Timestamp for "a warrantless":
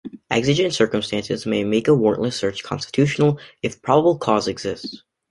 1.87-2.33